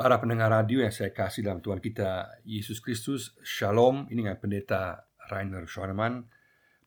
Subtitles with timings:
[0.00, 4.08] Para pendengar radio yang saya kasih dalam Tuhan kita Yesus Kristus Shalom.
[4.08, 6.24] Ini dengan pendeta Rainer Schoenemann.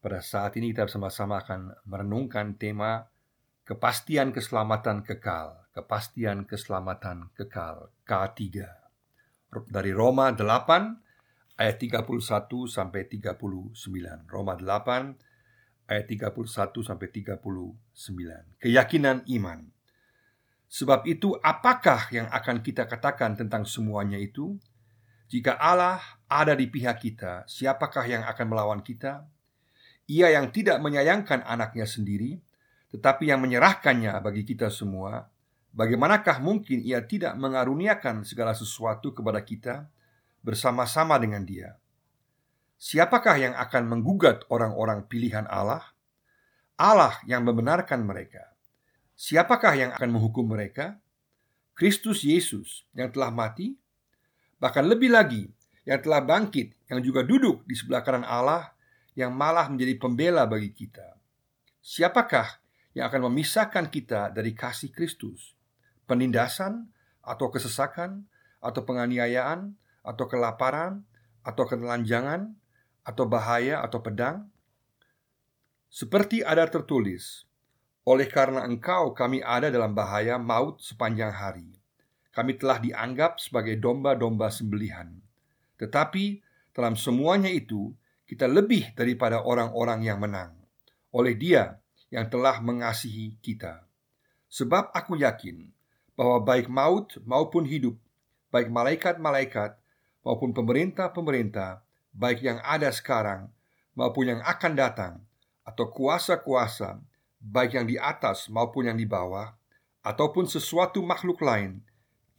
[0.01, 3.05] Pada saat ini kita bersama-sama akan merenungkan tema
[3.69, 8.41] Kepastian keselamatan kekal Kepastian keselamatan kekal K3
[9.69, 12.09] Dari Roma 8 ayat 31
[12.65, 13.77] sampai 39
[14.25, 17.45] Roma 8 ayat 31 sampai 39
[18.57, 19.72] Keyakinan iman
[20.73, 24.57] Sebab itu, apakah yang akan kita katakan tentang semuanya itu?
[25.29, 29.21] Jika Allah ada di pihak kita, siapakah yang akan melawan kita?
[30.09, 32.41] Ia yang tidak menyayangkan anaknya sendiri,
[32.89, 35.29] tetapi yang menyerahkannya bagi kita semua,
[35.77, 39.85] bagaimanakah mungkin ia tidak mengaruniakan segala sesuatu kepada kita
[40.41, 41.77] bersama-sama dengan Dia?
[42.81, 45.85] Siapakah yang akan menggugat orang-orang pilihan Allah?
[46.81, 48.52] Allah yang membenarkan mereka.
[49.23, 50.99] Siapakah yang akan menghukum mereka?
[51.79, 53.79] Kristus Yesus yang telah mati,
[54.59, 55.47] bahkan lebih lagi
[55.87, 58.75] yang telah bangkit, yang juga duduk di sebelah kanan Allah,
[59.15, 61.15] yang malah menjadi pembela bagi kita.
[61.79, 62.59] Siapakah
[62.91, 65.55] yang akan memisahkan kita dari kasih Kristus?
[66.03, 66.91] Penindasan
[67.23, 68.27] atau kesesakan
[68.59, 69.71] atau penganiayaan
[70.03, 71.07] atau kelaparan
[71.47, 72.51] atau ketelanjangan
[73.07, 74.51] atau bahaya atau pedang?
[75.87, 77.47] Seperti ada tertulis,
[78.03, 81.71] oleh karena engkau kami ada dalam bahaya maut sepanjang hari.
[82.35, 85.23] Kami telah dianggap sebagai domba-domba sembelihan.
[85.79, 86.41] Tetapi
[86.73, 90.55] dalam semuanya itu Kita lebih daripada orang-orang yang menang
[91.13, 91.77] Oleh dia
[92.09, 93.85] yang telah mengasihi kita.
[94.49, 95.69] Sebab aku yakin
[96.17, 97.93] bahwa baik maut maupun hidup
[98.49, 99.77] Baik malaikat-malaikat
[100.25, 103.53] maupun pemerintah-pemerintah Baik yang ada sekarang
[103.93, 105.13] maupun yang akan datang
[105.61, 106.97] Atau kuasa-kuasa
[107.43, 109.51] baik yang di atas maupun yang di bawah,
[109.99, 111.83] ataupun sesuatu makhluk lain,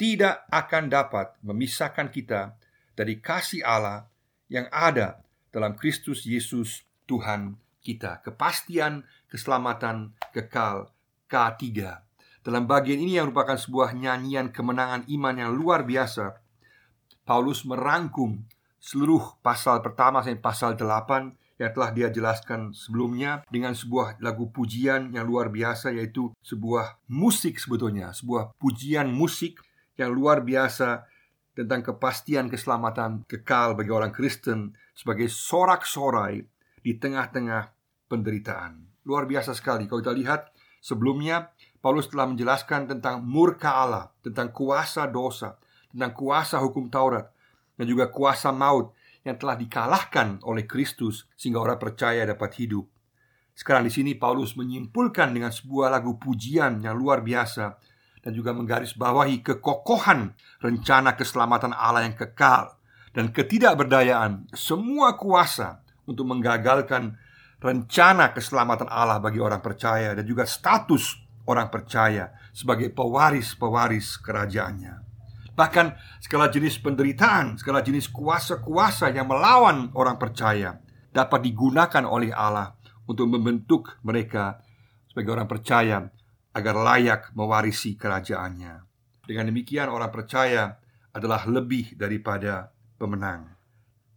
[0.01, 2.57] tidak akan dapat memisahkan kita
[2.97, 4.09] dari kasih Allah
[4.49, 8.25] yang ada dalam Kristus Yesus Tuhan kita.
[8.25, 10.91] Kepastian keselamatan kekal
[11.29, 11.61] K3.
[12.45, 16.37] Dalam bagian ini yang merupakan sebuah nyanyian kemenangan iman yang luar biasa,
[17.25, 18.45] Paulus merangkum
[18.85, 25.17] seluruh pasal pertama sampai pasal 8 yang telah dia jelaskan sebelumnya dengan sebuah lagu pujian
[25.17, 29.65] yang luar biasa yaitu sebuah musik sebetulnya, sebuah pujian musik
[29.97, 31.09] yang luar biasa
[31.57, 36.45] tentang kepastian keselamatan kekal bagi orang Kristen sebagai sorak-sorai
[36.85, 37.73] di tengah-tengah
[38.13, 38.85] penderitaan.
[39.09, 40.53] Luar biasa sekali kalau kita lihat
[40.85, 41.49] sebelumnya
[41.81, 45.57] Paulus telah menjelaskan tentang murka Allah, tentang kuasa dosa,
[45.89, 47.31] tentang kuasa hukum Taurat
[47.79, 48.93] dan juga kuasa maut
[49.25, 52.85] yang telah dikalahkan oleh Kristus sehingga orang percaya dapat hidup.
[53.57, 57.81] Sekarang di sini Paulus menyimpulkan dengan sebuah lagu pujian yang luar biasa
[58.21, 62.77] dan juga menggarisbawahi kekokohan rencana keselamatan Allah yang kekal
[63.15, 67.17] dan ketidakberdayaan semua kuasa untuk menggagalkan
[67.63, 71.17] rencana keselamatan Allah bagi orang percaya dan juga status
[71.49, 75.14] orang percaya sebagai pewaris-pewaris kerajaannya.
[75.55, 75.87] Bahkan
[76.19, 80.83] segala jenis penderitaan, segala jenis kuasa-kuasa yang melawan orang percaya
[81.15, 82.75] dapat digunakan oleh Allah
[83.07, 84.59] untuk membentuk mereka
[85.07, 86.11] sebagai orang percaya
[86.55, 88.83] agar layak mewarisi kerajaannya.
[89.23, 90.75] Dengan demikian orang percaya
[91.15, 93.47] adalah lebih daripada pemenang.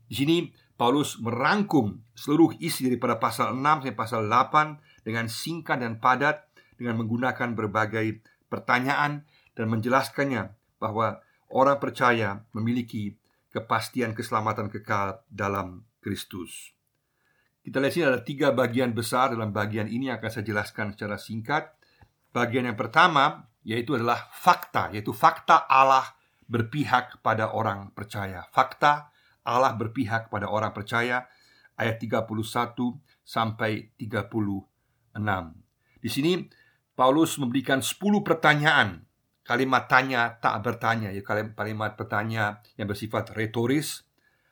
[0.10, 6.02] Di sini Paulus merangkum seluruh isi daripada pasal 6 sampai pasal 8 dengan singkat dan
[6.02, 9.26] padat dengan menggunakan berbagai pertanyaan
[9.58, 11.22] dan menjelaskannya bahwa
[11.52, 13.16] orang percaya memiliki
[13.52, 16.76] kepastian keselamatan kekal dalam Kristus.
[17.64, 21.20] Kita lihat sini ada tiga bagian besar dalam bagian ini yang akan saya jelaskan secara
[21.20, 21.76] singkat.
[22.32, 26.08] Bagian yang pertama yaitu adalah fakta, yaitu fakta Allah
[26.48, 28.48] berpihak pada orang percaya.
[28.56, 29.12] Fakta
[29.44, 31.28] Allah berpihak pada orang percaya
[31.76, 32.28] ayat 31
[33.28, 34.64] sampai 36.
[36.00, 36.48] Di sini
[36.96, 39.07] Paulus memberikan 10 pertanyaan
[39.48, 44.04] Kalimat tanya tak bertanya ya kalimat bertanya yang bersifat retoris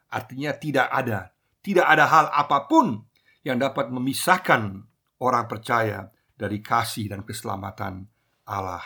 [0.07, 3.03] artinya tidak ada tidak ada hal apa pun
[3.43, 4.87] yang dapat memisahkan
[5.19, 8.07] orang percaya dari kasih dan keselamatan
[8.47, 8.83] Allah.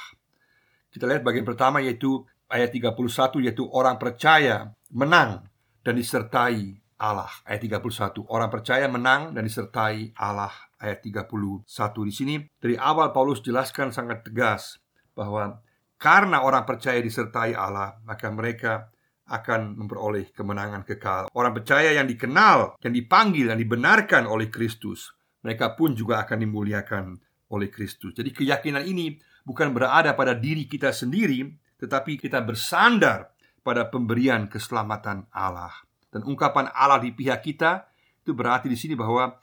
[0.90, 5.46] Kita lihat bagian pertama yaitu ayat 31 yaitu orang percaya menang
[5.84, 7.30] dan disertai Allah.
[7.46, 8.26] Ayat 31.
[8.28, 10.52] Orang percaya menang dan disertai Allah.
[10.80, 11.68] Ayat 31
[12.08, 14.80] di sini dari awal Paulus jelaskan sangat tegas
[15.12, 15.60] bahwa
[16.00, 18.88] karena orang percaya disertai Allah, maka mereka
[19.30, 21.28] akan memperoleh kemenangan kekal.
[21.36, 25.12] Orang percaya yang dikenal, yang dipanggil, yang dibenarkan oleh Kristus,
[25.44, 27.04] mereka pun juga akan dimuliakan
[27.51, 28.16] oleh Kristus.
[28.16, 31.46] Jadi keyakinan ini bukan berada pada diri kita sendiri,
[31.78, 35.75] tetapi kita bersandar pada pemberian keselamatan Allah.
[36.10, 37.86] Dan ungkapan Allah di pihak kita
[38.24, 39.36] itu berarti di sini bahwa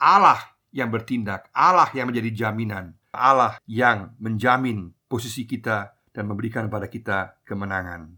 [0.00, 0.40] Allah
[0.74, 7.18] yang bertindak, Allah yang menjadi jaminan, Allah yang menjamin posisi kita dan memberikan kepada kita
[7.46, 8.10] kemenangan.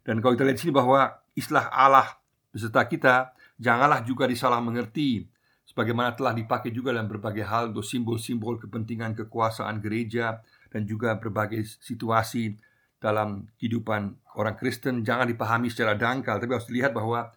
[0.00, 2.08] Dan kalau kita lihat di sini bahwa istilah Allah
[2.48, 5.28] beserta kita janganlah juga disalah mengerti
[5.68, 10.40] sebagaimana telah dipakai juga dalam berbagai hal untuk simbol-simbol kepentingan kekuasaan gereja
[10.72, 12.56] dan juga berbagai situasi
[12.96, 17.28] dalam kehidupan orang Kristen jangan dipahami secara dangkal tapi harus dilihat bahwa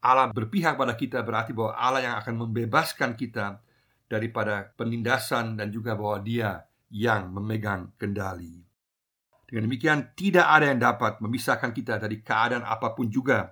[0.00, 3.60] Allah berpihak pada kita berarti bahwa Allah yang akan membebaskan kita
[4.08, 8.69] daripada penindasan dan juga bahwa Dia yang memegang kendali.
[9.50, 13.50] Dengan demikian tidak ada yang dapat memisahkan kita dari keadaan apa pun juga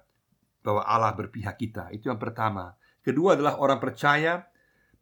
[0.62, 1.90] bahwa Allah berpihak kita.
[1.90, 2.70] Itu yang pertama.
[3.02, 4.46] Kedua adalah orang percaya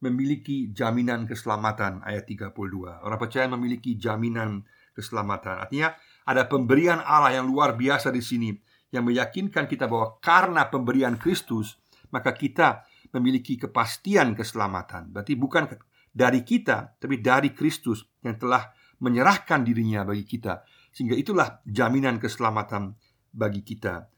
[0.01, 3.05] memiliki jaminan keselamatan ayat 32.
[3.05, 4.65] Orang percaya memiliki jaminan
[4.97, 5.69] keselamatan.
[5.69, 5.93] Artinya
[6.25, 8.51] ada pemberian Allah yang luar biasa di sini
[8.89, 11.77] yang meyakinkan kita bahwa karena pemberian Kristus
[12.09, 15.13] maka kita memiliki kepastian keselamatan.
[15.13, 15.69] Berarti bukan
[16.09, 20.65] dari kita tapi dari Kristus yang telah menyerahkan dirinya bagi kita.
[20.97, 22.97] Sehingga itulah jaminan keselamatan
[23.29, 24.09] bagi kita.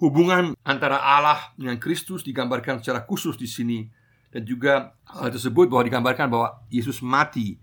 [0.00, 3.84] Hubungan antara Allah dengan Kristus digambarkan secara khusus di sini
[4.32, 7.60] dan juga hal tersebut bahwa digambarkan bahwa Yesus mati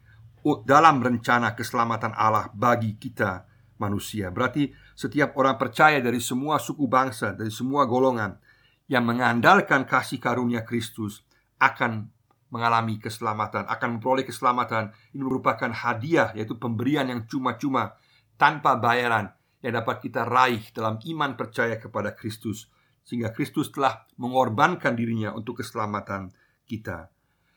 [0.61, 3.49] dalam rencana keselamatan Allah bagi kita
[3.81, 4.29] manusia.
[4.29, 8.37] Berarti setiap orang percaya dari semua suku bangsa, dari semua golongan
[8.85, 11.25] yang mengandalkan kasih karunia Kristus
[11.57, 12.13] akan
[12.53, 14.93] mengalami keselamatan, akan memperoleh keselamatan.
[15.17, 17.97] Ini merupakan hadiah yaitu pemberian yang cuma-cuma
[18.35, 19.31] tanpa bayaran
[19.65, 22.69] yang dapat kita raih dalam iman percaya kepada Kristus
[23.05, 26.33] sehingga Kristus telah mengorbankan dirinya untuk keselamatan
[26.65, 27.09] kita.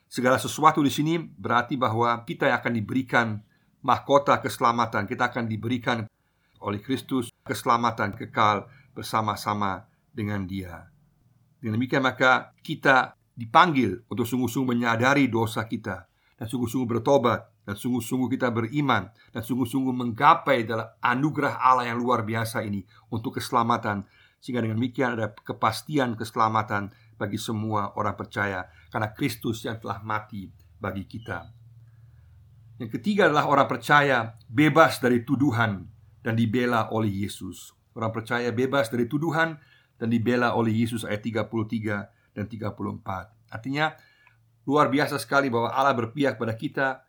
[0.08, 3.40] Segala sesuatu di sini berarti bahwa kita akan diberikan
[3.84, 6.04] mahkota keselamatan, kita akan diberikan
[6.60, 10.88] oleh Kristus keselamatan kekal bersama-sama dengan Dia.
[11.60, 16.06] Dengan demikian maka kita dipanggil untuk sungguh-sungguh menyadari dosa kita
[16.38, 22.24] dan sungguh-sungguh bertobat dan sungguh-sungguh kita beriman dan sungguh-sungguh menggapai dalam anugerah Allah yang luar
[22.24, 22.80] biasa ini
[23.12, 24.08] untuk keselamatan
[24.40, 26.88] sehingga dengan demikian ada kepastian keselamatan
[27.20, 30.48] bagi semua orang percaya karena Kristus yang telah mati
[30.80, 31.44] bagi kita.
[32.80, 35.84] Yang ketiga adalah orang percaya bebas dari tuduhan
[36.24, 37.76] dan dibela oleh Yesus.
[37.92, 39.60] Orang percaya bebas dari tuduhan
[40.00, 43.52] dan dibela oleh Yesus ayat 33 dan 34.
[43.52, 43.92] Artinya
[44.64, 47.07] luar biasa sekali bahwa Allah berpihak pada kita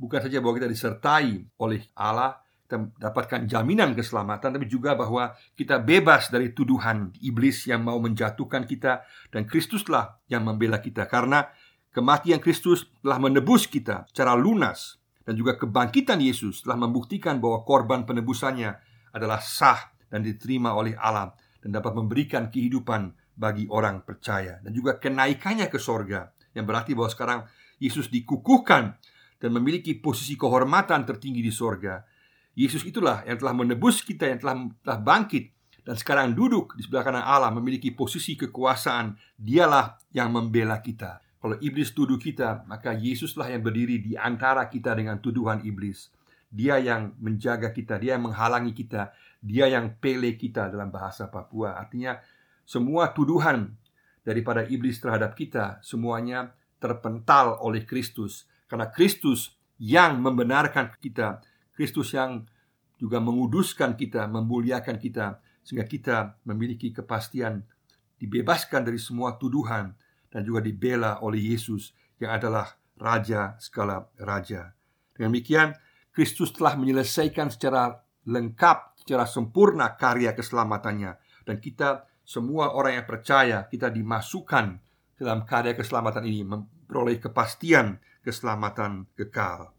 [0.00, 5.76] bukan saja bahwa kita disertai oleh Allah, kita dapatkan jaminan keselamatan, tapi juga bahwa kita
[5.76, 11.04] bebas dari tuduhan iblis yang mau menjatuhkan kita, dan Kristuslah yang membela kita.
[11.04, 11.44] Karena
[11.92, 14.96] kematian Kristus telah menebus kita secara lunas,
[15.28, 18.72] dan juga kebangkitan Yesus telah membuktikan bahwa korban penebusannya
[19.12, 24.58] adalah sah dan diterima oleh Allah dan dapat memberikan kehidupan bagi orang percaya.
[24.64, 27.40] Dan juga kenaikannya ke sorga yang berarti bahwa sekarang
[27.78, 28.96] Yesus dikukuhkan
[29.40, 32.04] dan memiliki posisi kehormatan tertinggi di sorga.
[32.52, 35.44] Yesus itulah yang telah menebus kita, yang telah, telah bangkit
[35.80, 39.16] dan sekarang duduk di sebelah kanan Allah memiliki posisi kekuasaan.
[39.40, 41.24] Dialah yang membela kita.
[41.40, 46.12] Kalau iblis tuduh kita, maka Yesuslah yang berdiri di antara kita dengan tuduhan iblis.
[46.52, 51.80] Dia yang menjaga kita, dia yang menghalangi kita, dia yang pele kita dalam bahasa Papua.
[51.80, 52.20] Artinya
[52.68, 53.72] semua tuduhan
[54.20, 61.42] daripada iblis terhadap kita semuanya terpental oleh Kristus karena Kristus yang membenarkan kita,
[61.74, 62.46] Kristus yang
[63.02, 67.66] juga menguduskan kita, memuliakan kita sehingga kita memiliki kepastian
[68.22, 69.90] dibebaskan dari semua tuduhan
[70.30, 71.90] dan juga dibela oleh Yesus
[72.22, 74.76] yang adalah raja segala raja.
[75.16, 75.68] Dengan demikian,
[76.12, 77.96] Kristus telah menyelesaikan secara
[78.28, 81.16] lengkap, secara sempurna karya keselamatannya
[81.48, 84.78] dan kita semua orang yang percaya kita dimasukkan
[85.16, 89.72] dalam karya keselamatan ini memperoleh kepastian keselamatan kekal.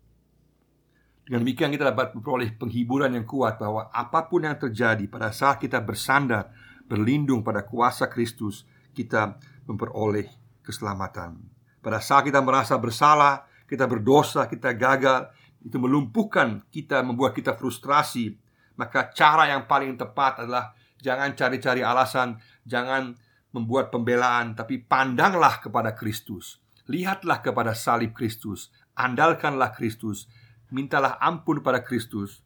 [1.26, 5.62] Dengan demikian kita dapat memperoleh penghiburan yang kuat bahwa apa pun yang terjadi pada saat
[5.62, 6.52] kita bersandar
[6.92, 10.28] berlindung pada kuasa Kristus, kita memperoleh
[10.60, 11.40] keselamatan.
[11.80, 15.32] Pada saat kita merasa bersalah, kita berdosa, kita gagal,
[15.64, 18.36] itu melumpuhkan kita, membuat kita frustrasi.
[18.76, 22.36] Maka cara yang paling tepat adalah jangan cari-cari alasan,
[22.68, 23.16] jangan
[23.56, 26.60] membuat pembelaan, tapi pandanglah kepada Kristus.
[26.90, 30.26] Lihatlah kepada salib Kristus, andalkanlah Kristus,
[30.74, 32.42] mintalah ampun pada Kristus,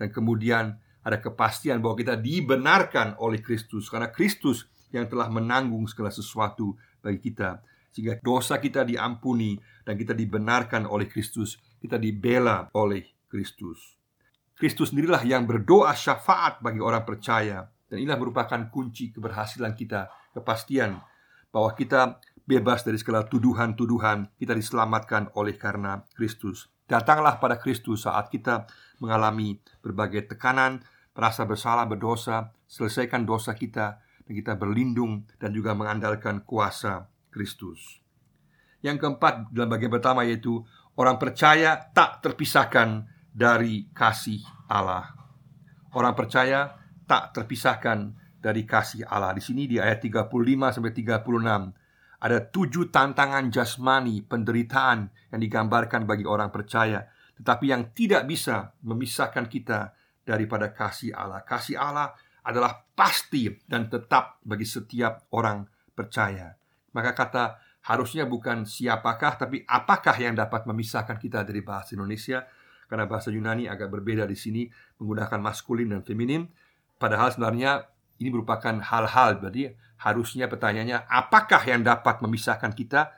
[0.00, 6.08] dan kemudian ada kepastian bahwa kita dibenarkan oleh Kristus karena Kristus yang telah menanggung segala
[6.08, 7.60] sesuatu bagi kita.
[7.92, 9.54] Sehingga dosa kita diampuni
[9.86, 13.94] dan kita dibenarkan oleh Kristus, kita dibela oleh Kristus.
[14.54, 17.66] Kristus sendirilah yang berdoa syafaat bagi orang percaya.
[17.84, 20.98] Dan inilah merupakan kunci keberhasilan kita, kepastian
[21.54, 26.68] bahwa kita bebas dari segala tuduhan-tuduhan, kita diselamatkan oleh karena Kristus.
[26.84, 28.68] Datanglah pada Kristus saat kita
[29.00, 30.84] mengalami berbagai tekanan,
[31.16, 38.00] merasa bersalah, berdosa, selesaikan dosa kita, dan kita berlindung dan juga mengandalkan kuasa Kristus.
[38.84, 40.60] Yang keempat dalam bagian pertama yaitu
[41.00, 45.16] orang percaya tak terpisahkan dari kasih Allah.
[45.96, 46.76] Orang percaya
[47.08, 48.12] tak terpisahkan
[48.44, 49.32] dari kasih Allah.
[49.32, 50.28] Di sini di ayat 35
[50.76, 51.83] sampai 36
[52.24, 57.04] ada tujuh tantangan jasmani penderitaan yang digambarkan bagi orang percaya,
[57.36, 59.92] tetapi yang tidak bisa memisahkan kita
[60.24, 61.44] daripada kasih Allah.
[61.44, 62.16] Kasih Allah
[62.48, 66.56] adalah pasti dan tetap bagi setiap orang percaya.
[66.96, 67.44] Maka kata
[67.84, 72.48] harusnya bukan siapakah tapi apakah yang dapat memisahkan kita dari bahasa Indonesia
[72.88, 74.64] karena bahasa Yunani agak berbeda di sini
[74.96, 76.48] menggunakan maskulin dan feminin
[76.96, 77.84] padahal sebenarnya
[78.22, 83.14] ini merupakan hal-hal berarti harusnya pertanyaannya apakah yang dapat memisahkan kita?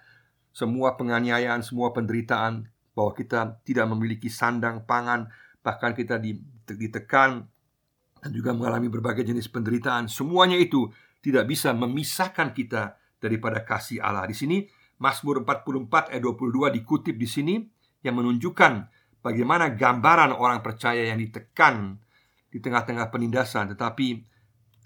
[0.56, 2.64] Semua penganiayaan semua penderitaan
[2.96, 5.28] bahwa kita tidak memiliki sandang pangan
[5.60, 6.16] bahkan kita
[6.64, 7.44] ditekan
[8.24, 10.08] dan juga mengalami berbagai jenis penderitaan.
[10.08, 10.88] Semuanya itu
[11.20, 14.24] tidak bisa memisahkan kita daripada kasih Allah.
[14.30, 14.64] Di sini
[14.96, 17.54] Mazmur 44 ayat 22 dikutip di sini
[18.00, 18.72] yang menunjukkan
[19.20, 22.00] bagaimana gambaran orang percaya yang ditekan
[22.48, 24.35] di tengah-tengah penindasan, tetapi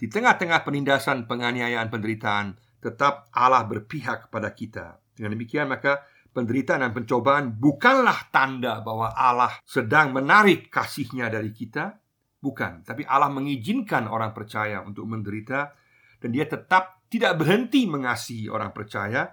[0.00, 4.96] di tengah-tengah penindasan, penganiayaan, penderitaan, tetap Allah berpihak kepada kita.
[5.12, 6.00] Dengan demikian maka
[6.32, 12.00] penderitaan dan pencobaan bukanlah tanda bahwa Allah sedang menarik kasihnya dari kita,
[12.40, 15.76] bukan, tapi Allah mengizinkan orang percaya untuk menderita
[16.16, 19.28] dan dia tetap tidak berhenti mengasihi orang percaya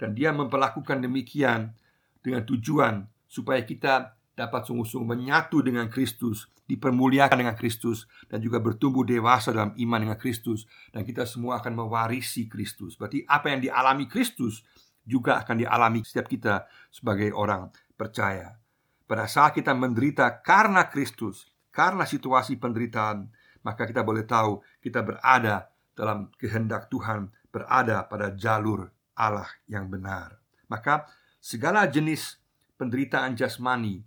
[0.00, 1.76] dan dia memperlakukan demikian
[2.24, 9.02] dengan tujuan supaya kita dapat sungguh-sungguh menyatu dengan Kristus, dipermuliakan dengan Kristus dan juga bertumbuh
[9.02, 13.00] dewasa dalam iman dengan Kristus dan kita semua akan mewarisi Kristus.
[13.00, 14.60] Berarti apa yang dialami Kristus
[15.00, 18.60] juga akan dialami setiap kita sebagai orang percaya.
[19.08, 23.30] Pada saat kita menderita karena Kristus, karena situasi penderitaan,
[23.64, 30.36] maka kita boleh tahu kita berada dalam kehendak Tuhan berada pada jalur Allah yang benar.
[30.68, 31.08] Maka
[31.40, 32.36] segala jenis
[32.76, 34.04] penderitaan jasmani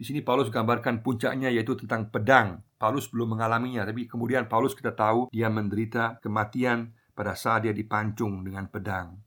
[0.00, 2.64] di sini Paulus gambarkan puncaknya yaitu tentang pedang.
[2.80, 8.40] Paulus belum mengalaminya, tapi kemudian Paulus kita tahu dia menderita kematian pada saat dia dipancung
[8.40, 9.20] dengan pedang.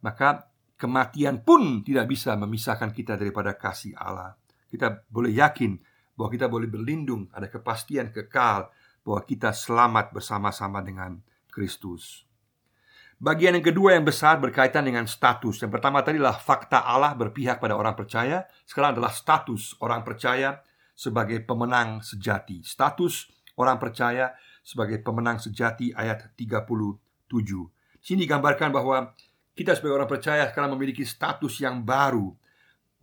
[0.00, 0.48] Maka
[0.80, 4.32] kematian pun tidak bisa memisahkan kita daripada kasih Allah.
[4.72, 5.76] Kita boleh yakin
[6.16, 8.72] bahwa kita boleh berlindung, ada kepastian kekal
[9.04, 11.20] bahwa kita selamat bersama-sama dengan
[11.52, 12.24] Kristus.
[13.18, 15.58] Bagian yang kedua yang besar berkaitan dengan status.
[15.58, 18.46] Yang pertama tadi adalah fakta Allah berpihak pada orang percaya.
[18.62, 20.62] Sekarang adalah status orang percaya
[20.94, 22.62] sebagai pemenang sejati.
[22.62, 23.26] Status
[23.58, 26.94] orang percaya sebagai pemenang sejati ayat 37.
[27.98, 29.10] Sini digambarkan bahwa
[29.58, 32.30] kita sebagai orang percaya sekarang memiliki status yang baru.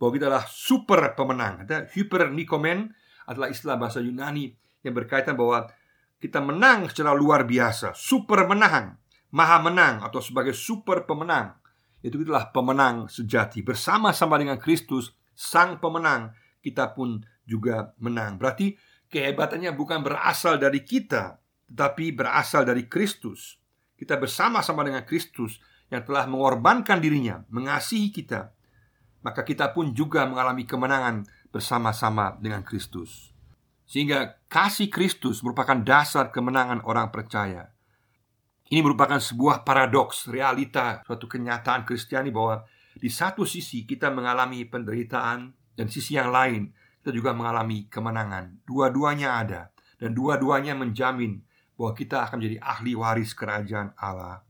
[0.00, 1.68] Bahwa kita adalah super pemenang.
[1.68, 2.88] Hyper Nikomen
[3.28, 4.48] adalah istilah bahasa Yunani
[4.80, 5.68] yang berkaitan bahwa
[6.16, 8.96] kita menang secara luar biasa, super menang,
[9.36, 11.52] maha menang atau sebagai super pemenang.
[12.00, 13.60] Itu itulah pemenang sejati.
[13.60, 16.32] Bersama-sama dengan Kristus, sang pemenang,
[16.64, 18.40] kita pun juga menang.
[18.40, 18.72] Berarti
[19.12, 21.36] kehebatannya bukan berasal dari kita,
[21.68, 23.60] tetapi berasal dari Kristus.
[23.96, 25.60] Kita bersama-sama dengan Kristus
[25.92, 28.56] yang telah mengorbankan dirinya, mengasihi kita,
[29.20, 33.36] maka kita pun juga mengalami kemenangan bersama-sama dengan Kristus.
[33.86, 37.75] Sehingga kasih Kristus merupakan dasar kemenangan orang percaya.
[38.66, 42.66] Ini merupakan sebuah paradoks, realita, suatu kenyataan Kristiani bahwa
[42.98, 48.66] di satu sisi kita mengalami penderitaan dan sisi yang lain kita juga mengalami kemenangan.
[48.66, 49.70] Dua-duanya ada
[50.02, 51.46] dan dua-duanya menjamin
[51.78, 54.42] bahwa kita akan menjadi ahli waris kerajaan Allah.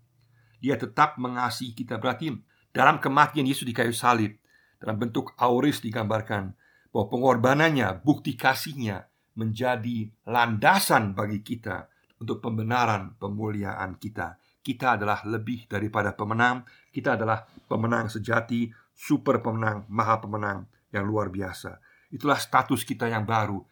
[0.64, 2.00] Dia tetap mengasihi kita.
[2.00, 2.32] Berarti
[2.72, 4.40] dalam kematian Yesus di kayu salib
[4.80, 6.56] dalam bentuk auris digambarkan
[6.88, 14.40] bahwa pengorbanannya, bukti kasihnya menjadi landasan bagi kita untuk pembenaran pemuliaan kita.
[14.60, 21.30] Kita adalah lebih daripada pemenang, kita adalah pemenang sejati, super pemenang, maha pemenang yang luar
[21.30, 21.78] biasa.
[22.10, 23.62] Itulah status kita yang baru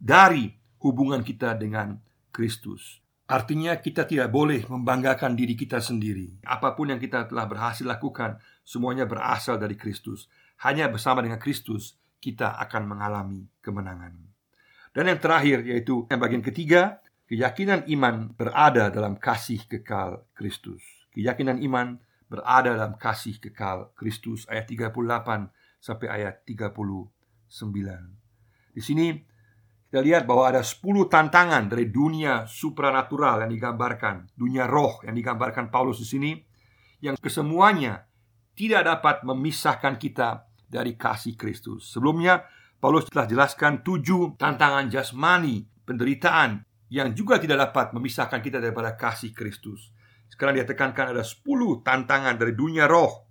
[0.00, 0.48] dari
[0.80, 1.98] hubungan kita dengan
[2.32, 3.02] Kristus.
[3.30, 6.42] Artinya kita tidak boleh membanggakan diri kita sendiri.
[6.42, 10.26] Apa pun yang kita telah berhasil lakukan, semuanya berasal dari Kristus.
[10.66, 14.18] Hanya bersama dengan Kristus kita akan mengalami kemenangan.
[14.90, 16.98] Dan yang terakhir yaitu yang bagian ketiga,
[17.30, 20.82] keyakinan iman berada dalam kasih kekal Kristus.
[21.14, 25.46] Keyakinan iman berada dalam kasih kekal Kristus ayat 38
[25.78, 27.06] sampai ayat 39.
[28.74, 29.14] Di sini
[29.90, 35.70] kita lihat bahwa ada 10 tantangan dari dunia supranatural yang digambarkan, dunia roh yang digambarkan
[35.70, 36.32] Paulus di sini,
[36.98, 38.10] yang kesemuanya
[38.58, 41.90] tidak dapat memisahkan kita dari kasih Kristus.
[41.90, 42.46] Sebelumnya,
[42.78, 49.30] Paulus telah jelaskan tujuh tantangan jasmani, penderitaan, yang juga tidak dapat memisahkan kita daripada kasih
[49.32, 49.94] Kristus.
[50.26, 51.42] Sekarang dia tekankan ada 10
[51.86, 53.30] tantangan dari dunia roh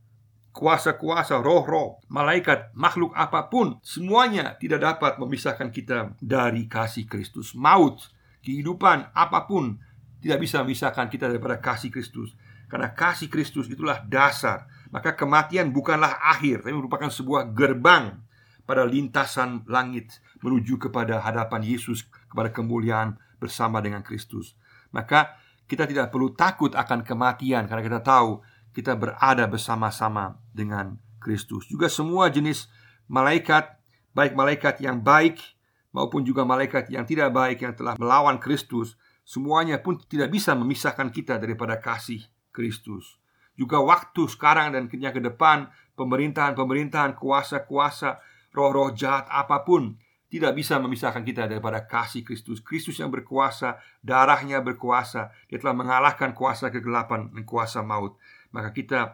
[0.50, 7.54] kuasa-kuasa, roh-roh, malaikat, makhluk apa pun, semuanya tidak dapat memisahkan kita dari kasih Kristus.
[7.54, 8.10] Maut,
[8.44, 9.78] kehidupan, apa pun
[10.20, 12.36] tidak bisa memisahkan kita daripada kasih Kristus.
[12.68, 14.68] Karena kasih Kristus itulah dasar.
[14.92, 18.20] Maka kematian bukanlah akhir, tapi merupakan sebuah gerbang
[18.68, 24.54] pada lintasan langit menuju kepada hadapan Yesus, kepada kemuliaan bersama dengan Kristus.
[24.92, 28.44] Maka kita tidak perlu takut akan kematian karena kita tahu
[28.76, 31.68] kita berada bersama-sama dengan Kristus.
[31.68, 32.70] Juga semua jenis
[33.10, 33.80] malaikat,
[34.14, 35.42] baik malaikat yang baik
[35.90, 38.94] maupun juga malaikat yang tidak baik yang telah melawan Kristus,
[39.26, 42.22] semuanya pun tidak bisa memisahkan kita daripada kasih
[42.54, 43.18] Kristus.
[43.58, 45.68] Juga waktu sekarang dan yang ke depan,
[46.00, 48.24] pemerintahan-pemerintahan, kuasa-kuasa,
[48.56, 52.62] roh-roh jahat apa pun tidak bisa memisahkan kita daripada kasih Kristus.
[52.62, 55.34] Kristus yang berkuasa, darahnya berkuasa.
[55.50, 58.16] Dia telah mengalahkan kuasa kegelapan dan kuasa maut
[58.52, 59.14] maka kita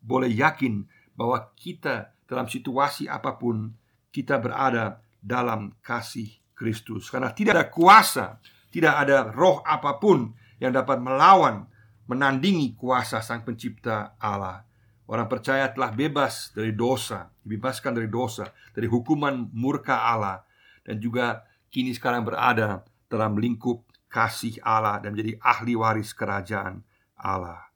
[0.00, 0.86] boleh yakin
[1.18, 3.74] bahwa kita dalam situasi apa pun
[4.14, 8.26] kita berada dalam kasih Kristus karena tidak ada kuasa,
[8.72, 11.66] tidak ada roh apa pun yang dapat melawan
[12.08, 14.64] menandingi kuasa Sang Pencipta Allah.
[15.10, 20.46] Orang percaya telah bebas dari dosa, dibebaskan dari dosa, dari hukuman murka Allah
[20.86, 26.86] dan juga kini sekarang berada dalam lingkup kasih Allah dan menjadi ahli waris kerajaan
[27.18, 27.74] Allah.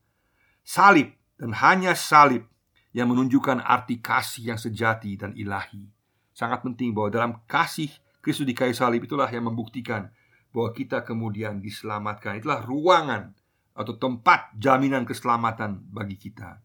[0.62, 2.46] Salib dan hanya salib
[2.94, 5.90] yang menunjukkan arti kasih yang sejati dan ilahi.
[6.30, 7.90] Sangat penting bahwa dalam kasih
[8.22, 10.06] Kristus di kayu salib itulah yang membuktikan
[10.54, 12.38] bahwa kita kemudian diselamatkan.
[12.38, 13.34] Itulah ruangan
[13.74, 16.62] atau tempat jaminan keselamatan bagi kita.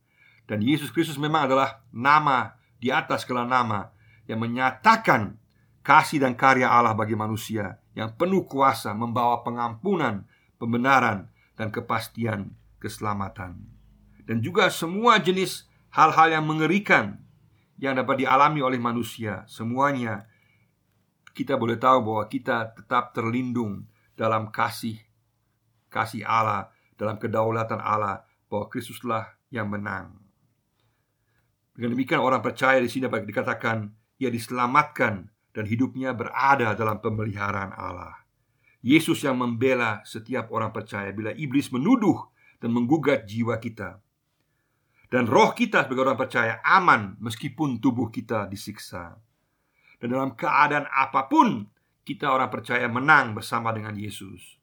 [0.50, 3.94] Dan Yesus Kristus memang adalah nama di atas segala nama
[4.26, 5.38] yang menyatakan
[5.86, 10.26] kasih dan karya Allah bagi manusia yang penuh kuasa membawa pengampunan,
[10.58, 13.80] pembenaran, dan kepastian keselamatan
[14.30, 17.18] dan juga semua jenis hal-hal yang mengerikan
[17.82, 19.42] yang dapat dialami oleh manusia.
[19.50, 20.30] Semuanya
[21.34, 25.02] kita boleh tahu bahwa kita tetap terlindung dalam kasih
[25.90, 30.19] kasih Allah, dalam kedaulatan Allah bahwa Kristuslah yang menang.
[31.80, 33.88] Dengan demikian orang percaya di sini dapat dikatakan
[34.20, 38.20] ia diselamatkan dan hidupnya berada dalam pemeliharaan Allah.
[38.84, 42.28] Yesus yang membela setiap orang percaya bila iblis menuduh
[42.60, 43.96] dan menggugat jiwa kita.
[45.08, 49.16] Dan roh kita sebagai orang percaya aman meskipun tubuh kita disiksa.
[50.04, 51.64] Dan dalam keadaan apa pun
[52.04, 54.60] kita orang percaya menang bersama dengan Yesus.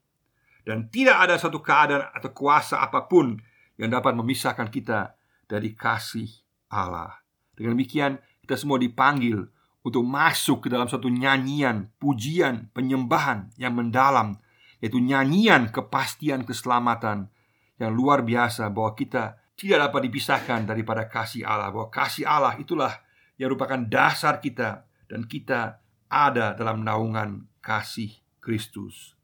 [0.61, 3.41] Dan tidak ada satu keadaan atau kuasa apa pun
[3.81, 5.17] yang dapat memisahkan kita
[5.49, 7.23] dari kasih Allah.
[7.55, 9.47] Dengan demikian kita semua dipanggil
[9.83, 14.39] untuk masuk ke dalam satu nyanyian, pujian, penyembahan yang mendalam
[14.77, 17.33] Yaitu nyanyian kepastian keselamatan
[17.81, 22.93] yang luar biasa bahwa kita tidak dapat dipisahkan daripada kasih Allah bahwa kasih Allah itulah
[23.41, 29.17] yang merupakan dasar kita dan kita ada dalam naungan kasih Kristus.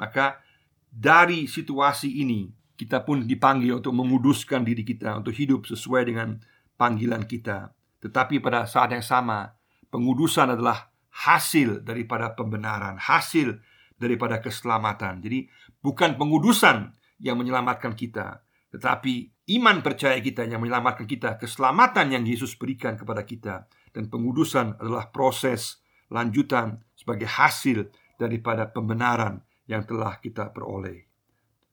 [0.00, 0.40] Maka
[0.88, 6.40] dari situasi ini kita pun dipanggil untuk menguduskan diri kita untuk hidup sesuai dengan
[6.76, 7.72] panggilan kita.
[8.00, 9.56] Tetapi pada saat yang sama,
[9.90, 10.92] pengudusan adalah
[11.26, 13.56] hasil daripada pembenaran, hasil
[13.96, 15.24] daripada keselamatan.
[15.24, 15.48] Jadi
[15.80, 22.52] bukan pengudusan yang menyelamatkan kita, tetapi iman percaya kita yang menyelamatkan kita, keselamatan yang Yesus
[22.60, 23.64] berikan kepada kita,
[23.96, 25.80] dan pengudusan adalah proses
[26.12, 27.88] lanjutan sebagai hasil
[28.20, 31.08] daripada pembenaran yang telah kita peroleh.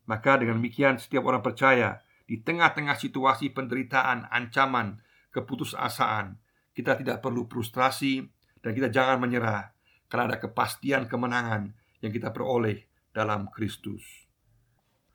[0.08, 2.00] Maka dengan demikian setiap orang percaya
[2.34, 4.98] di tengah-tengah situasi penderitaan, ancaman,
[5.30, 6.42] keputusasaan,
[6.74, 8.26] kita tidak perlu frustrasi
[8.58, 9.70] dan kita jangan menyerah
[10.10, 14.02] karena ada kepastian kemenangan yang kita peroleh dalam Kristus.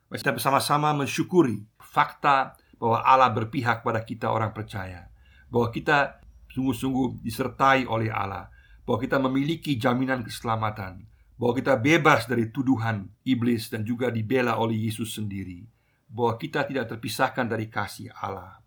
[0.07, 5.11] Kita bersama-sama mensyukuri fakta bahwa Allah berpihak pada kita orang percaya
[5.51, 8.49] Bahwa kita sungguh-sungguh disertai oleh Allah
[8.87, 11.05] Bahwa kita memiliki jaminan keselamatan
[11.37, 15.69] Bahwa kita bebas dari tuduhan iblis dan juga dibela oleh Yesus sendiri
[16.09, 18.57] Bahwa kita tidak terpisahkan dari kasih Allah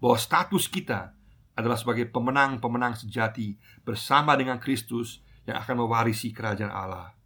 [0.00, 1.12] Bahwa status kita
[1.54, 7.20] adalah sebagai pemenang-pemenang sejati Bersama dengan Kristus yang akan mewarisi kerajaan Allah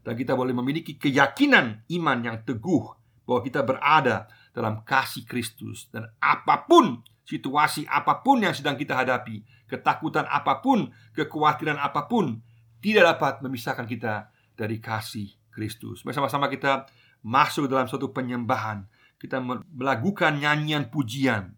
[0.00, 2.84] dan kita boleh memiliki keyakinan iman yang teguh
[3.28, 8.96] bahwa kita berada dalam kasih Kristus dan apa pun situasi apa pun yang sedang kita
[8.96, 12.42] hadapi, ketakutan apa pun, kekhawatiran apa pun,
[12.82, 16.02] tidak dapat memisahkan kita dari kasih Kristus.
[16.02, 16.90] Bersama-sama kita
[17.22, 18.82] masuk dalam suatu penyembahan.
[19.20, 21.52] Kita melakukan nyanyian pujian.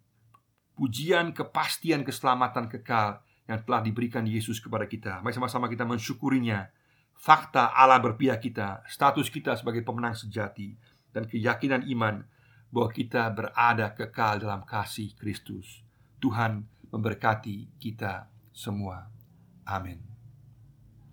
[0.74, 5.22] Pujian kepastian keselamatan kekal yang telah diberikan Yesus kepada kita.
[5.22, 6.66] Mari sama-sama kita mensyukurinya.
[7.14, 10.74] Fakta Allah berpihak kita, status kita sebagai pemenang sejati,
[11.14, 12.26] dan keyakinan iman
[12.72, 15.86] bahwa kita berada kekal dalam kasih Kristus.
[16.18, 19.06] Tuhan memberkati kita semua.
[19.62, 20.11] Amin.